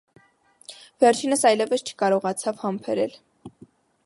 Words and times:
Վերջինս 1.05 1.45
այլևս 1.51 1.85
չկարողացավ 1.91 2.67
համբերել: 2.67 3.15